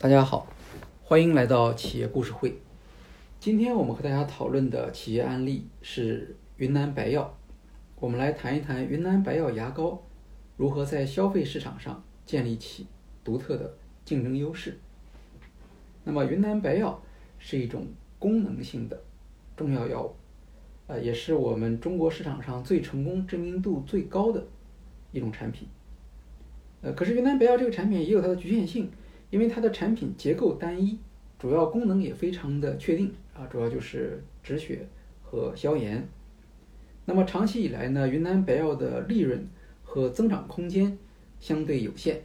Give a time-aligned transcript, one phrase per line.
[0.00, 0.46] 大家好，
[1.02, 2.56] 欢迎来到企业故事会。
[3.40, 7.36] 今天我们和大家讨论的企业案例是云南白药。
[7.98, 10.00] 我们来谈一谈云南白药牙膏
[10.56, 12.86] 如何在消费市场上建立起
[13.24, 13.74] 独特的
[14.04, 14.78] 竞争优势。
[16.04, 17.02] 那么，云南白药
[17.40, 17.88] 是一种
[18.20, 19.02] 功能性的
[19.56, 20.14] 中药药物，
[20.86, 24.46] 呃，也是我们中国市场上最成功、知名度最高的
[25.10, 25.66] 一种产品。
[26.82, 28.88] 呃，可是云南白药这个产品也有它的局限性。
[29.30, 30.98] 因为它的产品结构单一，
[31.38, 34.86] 主要功能也非常的确定啊，主要就是止血
[35.22, 36.08] 和消炎。
[37.04, 39.46] 那么长期以来呢，云南白药的利润
[39.82, 40.98] 和增长空间
[41.40, 42.22] 相对有限，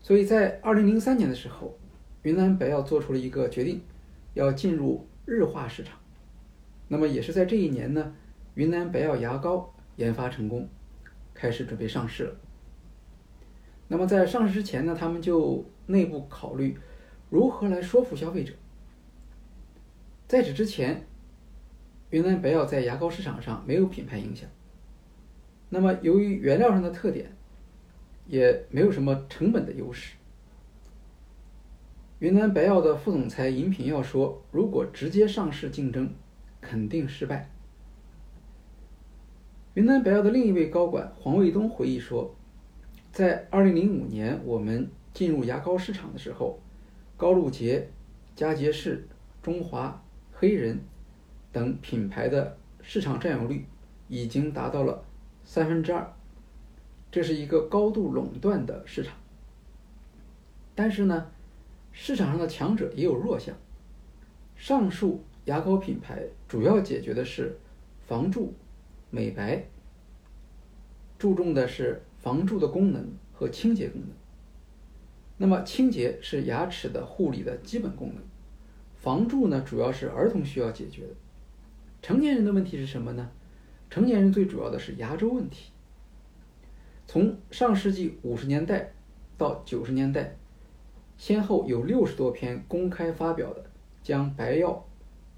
[0.00, 1.76] 所以在二零零三年的时候，
[2.22, 3.80] 云南白药做出了一个决定，
[4.34, 5.98] 要进入日化市场。
[6.88, 8.14] 那么也是在这一年呢，
[8.54, 10.68] 云南白药牙膏研发成功，
[11.34, 12.36] 开始准备上市了。
[13.88, 16.76] 那么在上市之前呢，他们就内部考虑
[17.30, 18.52] 如何来说服消费者。
[20.28, 21.06] 在此之前，
[22.10, 24.48] 云南白药在牙膏市场上没有品牌影响。
[25.68, 27.30] 那么由于原料上的特点，
[28.26, 30.14] 也没有什么成本的优势。
[32.18, 36.08] 云南白药的副总裁尹品耀说：“如果直接上市竞争，
[36.60, 37.50] 肯定失败。”
[39.74, 42.34] 云南白药的另一位高管黄卫东回忆说。
[43.12, 46.60] 在二零零五年，我们进入牙膏市场的时候，
[47.16, 47.88] 高露洁、
[48.34, 49.08] 佳洁士、
[49.42, 50.78] 中华、黑人
[51.50, 53.64] 等品牌的市场占有率
[54.08, 55.02] 已经达到了
[55.42, 56.12] 三分之二，
[57.10, 59.14] 这是一个高度垄断的市场。
[60.74, 61.30] 但是呢，
[61.92, 63.56] 市场上的强者也有弱项。
[64.54, 67.58] 上述牙膏品牌主要解决的是
[68.06, 68.52] 防蛀、
[69.08, 69.64] 美白，
[71.18, 72.02] 注重的是。
[72.18, 74.10] 防蛀的功能和清洁功能。
[75.38, 78.22] 那么，清洁是牙齿的护理的基本功能，
[78.94, 81.14] 防蛀呢，主要是儿童需要解决的。
[82.00, 83.30] 成年人的问题是什么呢？
[83.90, 85.72] 成年人最主要的是牙周问题。
[87.06, 88.92] 从上世纪五十年代
[89.36, 90.36] 到九十年代，
[91.18, 93.64] 先后有六十多篇公开发表的
[94.02, 94.86] 将白药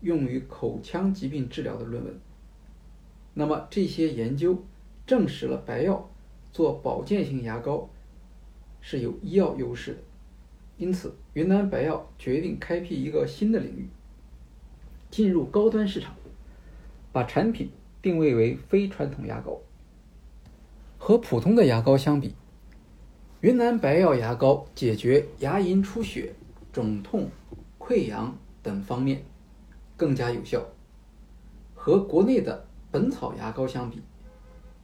[0.00, 2.18] 用于口腔疾病治疗的论文。
[3.34, 4.62] 那么，这些研究
[5.06, 6.08] 证实了白药。
[6.50, 7.88] 做保健型牙膏
[8.90, 9.98] 是有医药优势的，
[10.78, 13.86] 因此云南白药决定开辟一个新的领域，
[15.10, 16.16] 进入高端市场，
[17.12, 17.68] 把产品
[18.00, 19.60] 定位为非传统牙膏。
[20.96, 22.34] 和普通的牙膏相比，
[23.42, 26.32] 云南白药牙膏解决牙龈出血、
[26.72, 27.28] 肿痛、
[27.78, 29.22] 溃疡等方面
[29.98, 30.66] 更加有效。
[31.74, 34.00] 和国内的本草牙膏相比，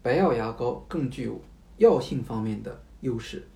[0.02, 1.40] 白药牙膏更具有。
[1.78, 3.48] 药性方面的优势，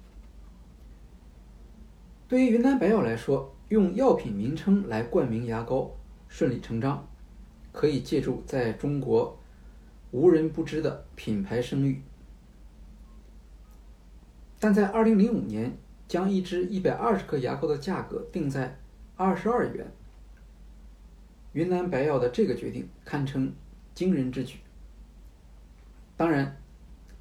[2.29, 5.91] 对于云南白药来说，用药品名称来冠名牙膏
[6.29, 7.09] 顺理成章，
[7.73, 9.41] 可以借助在中国
[10.11, 12.03] 无人不知的品牌声誉。
[14.61, 15.75] 但在二零零五年，
[16.07, 18.79] 将一支一百二十克牙膏的价格定在
[19.17, 19.91] 二十二元，
[21.55, 23.51] 云南白药的这个决定堪称
[23.95, 24.59] 惊人之举。
[26.15, 26.61] 当然，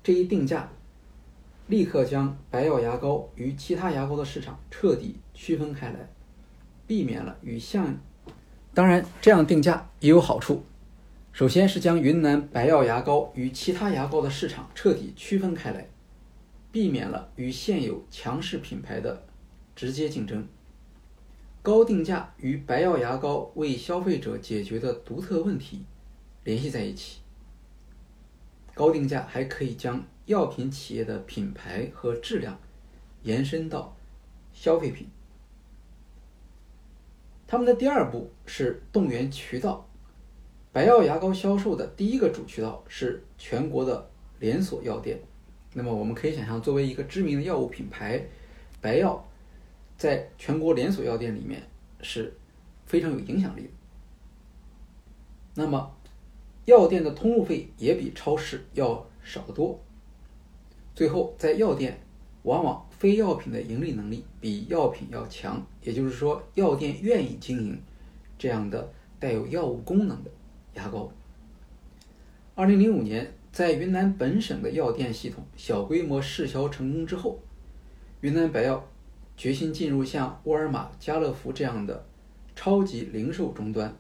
[0.04, 0.70] 这一定价。
[1.68, 6.10] 立刻将白药牙膏与其他牙膏的市场彻底区分开来，
[6.88, 7.98] 避免了与像。
[8.74, 10.64] 当然，这样定价也有好处。
[11.34, 15.90] 首先是将云南白药牙膏与其他牙膏的市场彻底区分开来，
[16.72, 19.26] 避免了与现有强势品牌的
[19.76, 20.48] 直接竞争。
[21.62, 25.84] 高定价与白药牙膏为消费者解决的独特问题
[26.46, 27.20] 联系在一起。
[28.74, 30.02] 高定价还可以将。
[30.28, 32.60] 药品企业的品牌和质量
[33.24, 33.96] 延伸到
[34.54, 35.08] 消费品。
[37.48, 39.88] 他们的第二步是动员渠道。
[40.74, 44.10] 白药牙膏销售的第一个主渠道是全国的
[44.40, 45.18] 连锁药店。
[45.74, 48.22] 那么我们可以想象，作为一个知名的药物品牌，
[48.82, 49.26] 白药
[49.98, 51.64] 在全国连锁药店里面
[52.02, 52.36] 是
[52.86, 53.70] 非常有影响力的。
[55.56, 55.96] 那么
[56.66, 59.80] 药店的通路费也比超市要少得多。
[60.98, 61.96] 最后，在药店，
[62.42, 67.80] 往往非药品的盈利能力比药品要强，也就是说，药店愿意经营
[68.36, 70.32] 这样的带有药物功能的
[70.74, 71.12] 牙膏。
[72.56, 77.40] 二零零五年，在云南本省的药店系统小规模试销成功之后，
[78.22, 78.84] 云南白药
[79.38, 82.08] 决心进入像沃尔玛、家乐福这样的
[82.56, 83.96] 超级零售终端。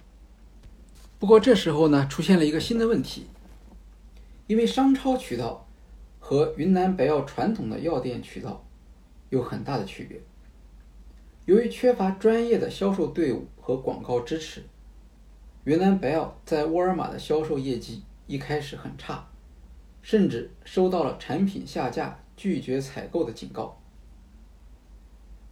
[1.20, 3.28] 不过这时候呢，出现了一个新的问题，
[4.48, 5.67] 因为商超渠道。
[6.30, 8.62] 和云南白药传统的药店渠道
[9.30, 10.20] 有很大的区别。
[11.46, 14.62] 由于缺乏专业的销售队伍和广告支持，
[15.64, 19.26] 云南白药在沃尔玛的销售业绩一开始很差，
[20.02, 23.82] 甚至收到了产品下架、拒绝采购的警告。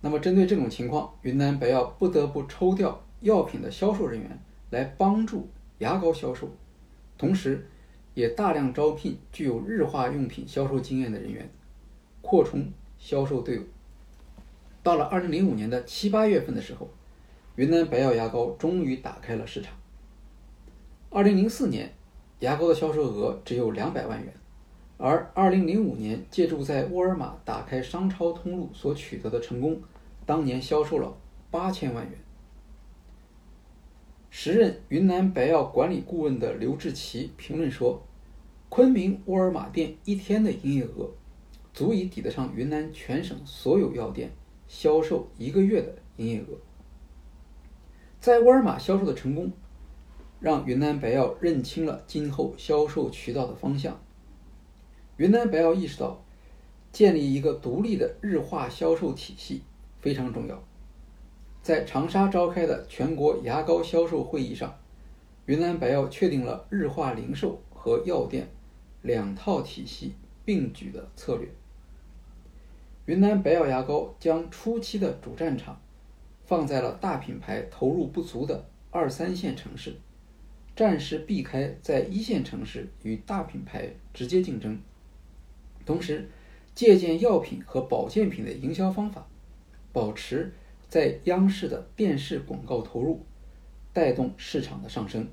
[0.01, 4.37] 那么，针对这种情况，云南白药不得不抽调药品的销售人员
[4.71, 5.47] 来帮助
[5.77, 6.49] 牙膏销售，
[7.17, 7.65] 同时，
[8.15, 11.47] 也大量招聘具有日化用品销售经验的人员，
[12.21, 13.63] 扩充销售队伍。
[14.81, 16.89] 到了二零零五年的七八月份的时候，
[17.55, 19.73] 云南白药牙膏终于打开了市场。
[21.09, 21.93] 二零零四年，
[22.39, 24.33] 牙膏的销售额只有两百万元，
[24.97, 29.81] 而二零零五年借助在沃尔玛打开商超通路所取得的成功，
[30.25, 31.17] 当年销售了
[31.51, 32.17] 八千万元。
[34.37, 38.05] 时任云南白药管理顾问的刘志奇评论说
[38.67, 41.09] ：“昆明沃尔玛店一天的营业额，
[41.73, 44.29] 足以抵得上云南全省所有药店。”
[44.67, 46.59] 销售一个月的营业额，
[48.19, 49.53] 在沃尔玛销售的成功，
[50.41, 54.03] 让云南白药认清了今后销售渠道的方向。
[55.15, 56.25] 云南白药意识到，
[56.91, 59.61] 建立一个独立的日化销售体系
[59.97, 60.61] 非常重要。
[61.65, 64.77] 在长沙召开的全国牙膏销售会议上，
[65.47, 68.47] 云南白药确定了日化零售和药店
[69.01, 70.13] 两套体系
[70.45, 71.49] 并举的策略。
[73.07, 75.81] 云南白药牙膏将初期的主战场
[76.45, 79.95] 放在了大品牌投入不足的二三线城市，
[80.75, 84.79] 暂时避开在一线城市与大品牌直接竞争，
[85.83, 86.29] 同时
[86.75, 89.25] 借鉴药品和保健品的营销方法，
[89.91, 90.53] 保持
[90.87, 93.25] 在央视的电视广告投入，
[93.91, 95.27] 带动市场的上升。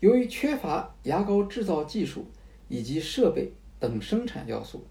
[0.00, 2.26] 由于缺乏牙膏制造技术
[2.68, 4.86] 以及设备等生产要素。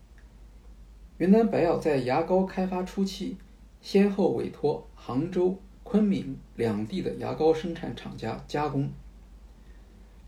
[1.18, 3.38] 云南白药在牙膏开发初期，
[3.82, 8.90] 先后委托杭州、昆明两地的牙膏生产厂家加工。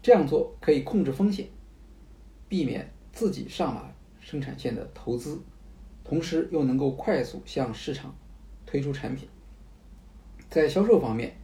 [0.01, 1.47] 这样做可以控制风险，
[2.49, 5.39] 避免自己上马生产线的投资，
[6.03, 8.15] 同时又能够快速向市场
[8.65, 9.27] 推出产品。
[10.49, 11.37] 在销售方面，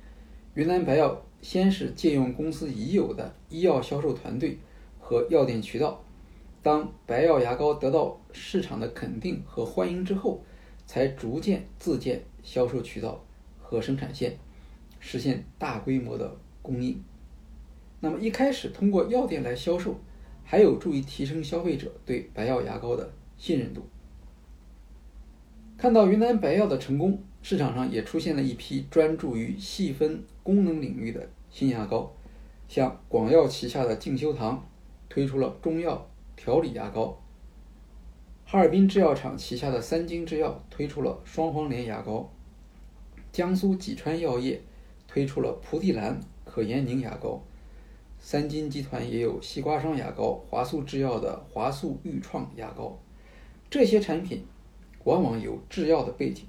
[0.54, 4.58] 云南白药先是借用公司已有的医药销售团队
[5.00, 6.04] 和药店渠道。
[6.62, 10.44] 当白药牙膏得到市场的肯定和欢迎之后，
[10.86, 13.24] 才逐渐自建销售渠道
[13.62, 14.38] 和生产线，
[15.00, 17.02] 实现大规模的供应。
[18.02, 19.96] 那么一开始通过药店来销售，
[20.44, 23.88] 还有助于提升消费者对白药牙膏的信任度。
[25.78, 32.12] 看到云南白药的成功，市场上也出现了一批专注于细分功能领域的新牙膏，
[32.68, 34.68] 像广药旗下的敬修堂
[35.08, 36.08] 推出了中药。
[36.40, 37.20] 调理牙膏，
[38.46, 42.32] 哈尔滨制药厂旗下的三精制药推出了双黄连牙膏，
[43.32, 44.62] 江苏济川药业
[45.08, 47.44] 推出了蒲地蓝可盐宁牙膏，
[48.20, 53.00] 三金集团也有西瓜霜牙膏，华素制药的华素愈创牙膏，
[53.68, 54.46] 这些产品
[55.08, 56.44] 往往有制药的背景，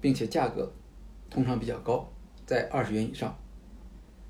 [0.00, 0.72] 并且价格
[1.28, 2.08] 通常比较高，
[2.46, 3.36] 在二十元以上。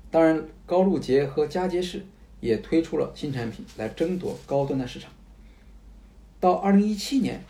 [0.09, 2.03] 当然，高露洁和佳洁士。
[2.43, 5.09] 也推出了新产品来争夺高端的市场。
[6.41, 7.41] 到二零一七年，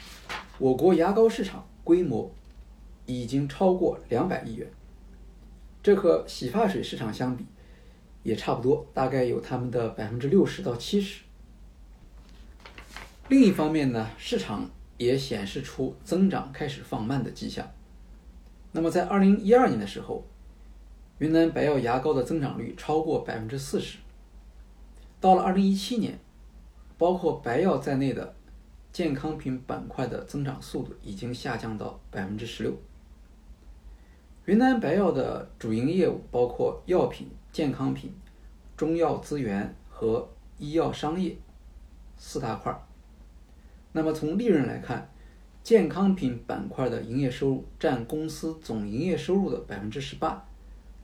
[0.59, 2.31] 我国牙膏市场规模
[3.07, 4.69] 已经超过两百亿元，
[5.81, 7.43] 这和洗发水市场相比
[8.21, 11.23] 也差不多，大概有他们的百分之六十到七十。
[13.29, 17.67] 另一方面呢，市场也显示出增长开始放慢的迹象。
[18.71, 20.25] 那么在二零一二年的时候，
[21.19, 23.99] 云南白药牙膏的增长率超过百分之四十。
[25.19, 26.19] 到了二零一七年，
[26.97, 28.35] 包括白药在内的
[28.91, 32.73] 健康品板块的增长速度已经下降到百分之十六。
[34.45, 38.13] 云南白药的主营业务包括药品、健康品、
[38.75, 41.37] 中药资源和医药商业
[42.17, 42.77] 四大块。
[43.93, 45.09] 那么从利润来看，
[45.63, 50.45] 健康品板块的营业收入占公司总营业收入的百分之十八，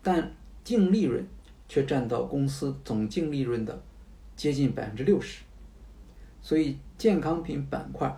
[0.04, 1.26] 但净利润
[1.70, 3.82] 却占到公司总净利润的。
[4.36, 5.44] 接近百分之六十，
[6.42, 8.16] 所以健康品板块，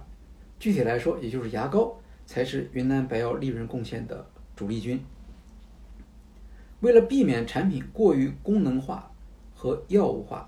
[0.60, 4.24] 具体来说，也就是牙膏，才是云南白药利润贡献的
[4.56, 5.04] 主力军。
[6.82, 9.12] 为了避免产品过于功能化
[9.56, 10.48] 和药物化，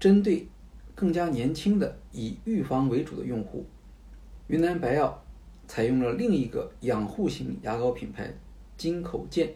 [0.00, 0.48] 针对
[0.94, 3.66] 更加年轻的以预防为主的用户，
[4.46, 5.24] 云南白药
[5.66, 8.32] 采用了另一个养护型牙膏品牌
[8.76, 9.54] 金口健，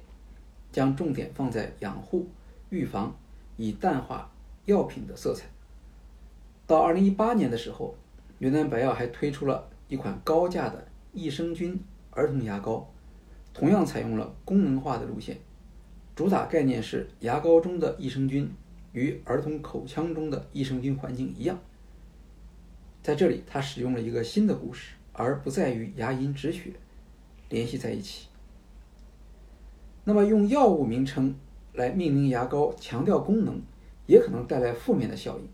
[0.73, 2.27] 将重点放在养护、
[2.71, 3.17] 预防，
[3.57, 4.31] 以淡化。
[4.67, 5.47] 药品的色彩。
[6.67, 7.95] 到二零一八年的时候，
[8.39, 12.87] 云南白药还推出了一款高价的益生菌儿童牙膏，
[13.55, 15.39] 同样采用了功能化的路线，
[16.15, 18.53] 主打概念是牙膏中的益生菌
[18.99, 21.57] 与儿童口腔中的益生菌环境一样。
[23.03, 26.73] 在这里，他使用了一个新的故事，而不在于牙龈止血
[27.49, 28.27] 联系在一起。
[30.05, 31.35] 那么，用药物名称
[31.75, 33.63] 来命名牙膏，强调功能，
[34.07, 35.49] 也可能带来负面的效应。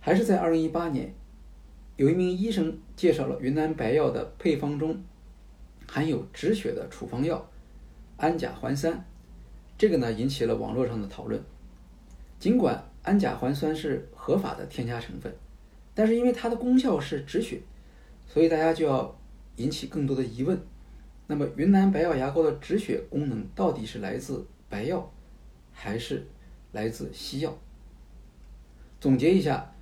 [0.00, 1.14] 还是在2018年，
[1.96, 5.02] 有一名医生介绍了云南白药的配方中
[5.88, 7.48] 含有止血的处方药
[8.18, 9.04] 氨甲环酸，
[9.78, 11.42] 这个呢引起了网络上的讨论。
[12.42, 15.32] 尽管氨甲环酸是合法的添加成分，
[15.94, 17.60] 但是因为它的功效是止血，
[18.26, 19.16] 所以大家就要
[19.58, 20.60] 引起更多的疑问。
[21.28, 25.08] 那么云南白药牙膏的止血功能到底是来自白药，
[25.70, 26.26] 还是
[26.72, 27.56] 来自西药？
[29.00, 29.72] 总结一下。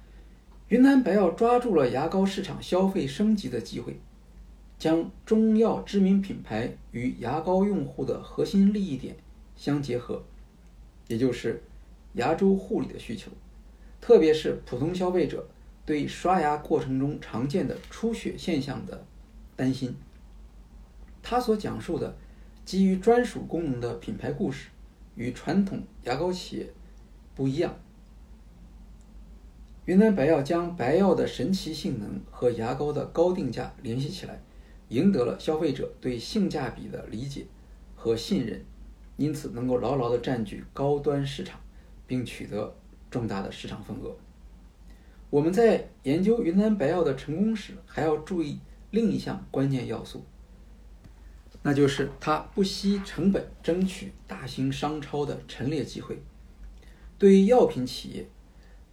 [0.69, 3.99] 云南白药抓住了牙膏市场消费升级的机会，
[4.79, 9.17] 将中药知名品牌与牙膏用户的核心利益点
[9.57, 10.23] 相结合，
[11.09, 11.63] 也就是
[12.15, 13.31] 牙周护理的需求，
[14.01, 15.47] 特别是普通消费者
[15.87, 19.05] 对刷牙过程中常见的出血现象的
[19.57, 19.97] 担心。
[21.23, 22.17] 他所讲述的
[22.65, 24.69] 基于专属功能的品牌故事，
[25.15, 26.73] 与传统牙膏企业
[27.35, 27.79] 不一样。
[29.87, 34.41] 云南白药将白药的神奇性能和牙膏的高定价联系起来，
[34.89, 37.47] 赢得了消费者对性价比的理解
[37.97, 38.65] 和信任，
[39.17, 41.61] 因此能够牢牢地占据高端市场，
[42.11, 42.75] 并取得
[43.09, 44.17] 重大的市场份额。
[45.31, 48.59] 我们在研究云南白药的成功时，还要注意
[48.91, 50.25] 另一项关键要素，
[51.63, 56.21] 那就是它不惜成本争取大型商超的陈列机会。
[57.17, 58.27] 对于药品企业，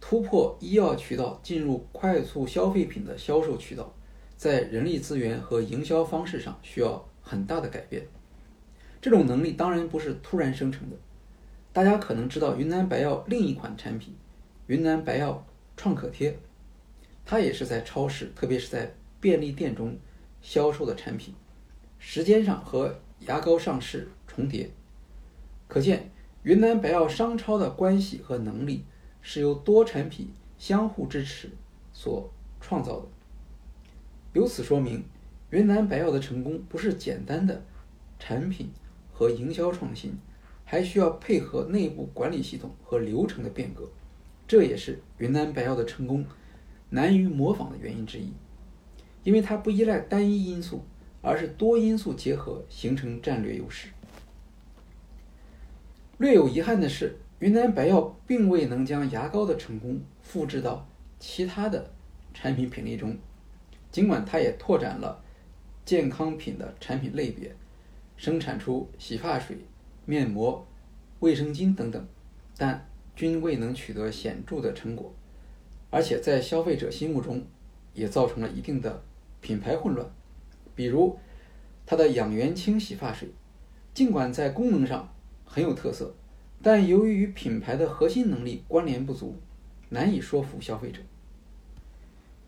[0.00, 3.92] 突破医药渠道进入快速消费品的销售渠道，
[4.36, 8.06] 在人力资源和营销方式上需要很大的改变。
[9.00, 10.96] 这种能力当然不是突然生成的。
[11.78, 14.12] 大家可能知道云南白药另一款产品——
[14.66, 16.36] 云南白药创可贴，
[17.24, 19.96] 它也是在超市，特别是在便利店中
[20.42, 21.32] 销售的产品，
[22.00, 24.68] 时间上和牙膏上市重叠。
[25.68, 26.10] 可见
[26.42, 28.84] 云南白药商超的关系和能力。
[29.20, 31.48] 是由多产品相互支持
[31.92, 32.28] 所
[32.60, 33.06] 创造的。
[34.32, 35.04] 由此说明，
[35.50, 37.62] 云南白药的成功不是简单的
[38.18, 38.70] 产品
[39.12, 40.18] 和营销创新，
[40.70, 43.90] 还需要配合内部管理系统和流程的变革。
[44.46, 46.26] 这也是云南白药的成功
[46.90, 48.30] 难于模仿的原因之一，
[49.24, 50.84] 因为它不依赖单一因素，
[51.22, 53.88] 而是多因素结合形成战略优势。
[56.18, 57.16] 略有遗憾的是。
[57.40, 60.84] 云南白药并未能将牙膏的成功复制到
[61.20, 61.88] 其他的
[62.34, 63.16] 产品品类中，
[63.92, 65.22] 尽管它也拓展了
[65.84, 67.54] 健康品的产品类别，
[68.16, 69.56] 生产出洗发水、
[70.08, 70.66] 面膜、
[71.20, 72.08] 卫生巾等等，
[72.56, 75.14] 但均未能取得显著的成果，
[75.90, 77.44] 而且在消费者心目中
[77.92, 79.02] 也造成了一定的
[79.42, 80.10] 品牌混乱。
[80.74, 81.18] 比如，
[81.84, 83.28] 它的养元清洗发水，
[83.92, 86.14] 尽管在功能上很有特色。
[86.62, 89.36] 但由于与品牌的核心能力关联不足，
[89.90, 91.02] 难以说服消费者。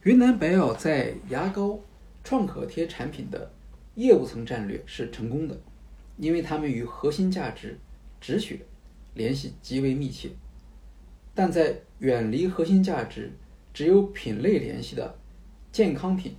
[0.05, 1.79] 云南白药在牙膏、
[2.25, 3.53] 创可贴产品的
[3.97, 5.61] 业务层战略是成功的，
[6.21, 7.77] 因为它们与核心价值
[8.21, 8.61] 止血
[9.15, 10.29] 联系极为密切。
[11.35, 13.33] 但在远离核心价值、
[13.73, 15.15] 只有品类联系的
[15.73, 16.37] 健康品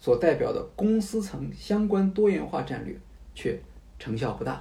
[0.00, 2.98] 所代表的公司层相关多元化战略
[3.34, 3.58] 却
[3.98, 4.60] 成效不大。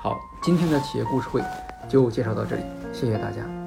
[0.00, 1.42] 好，今天的企业故事会
[1.88, 2.62] 就介绍到这里，
[2.92, 3.65] 谢谢大家。